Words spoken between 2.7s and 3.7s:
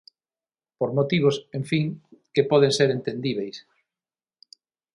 ser entendíbeis.